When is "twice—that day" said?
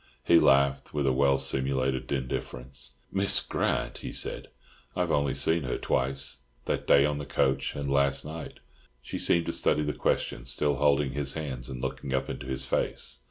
5.77-7.05